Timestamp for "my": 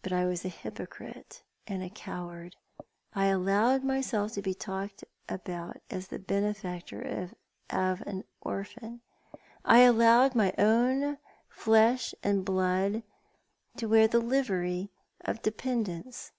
10.34-10.54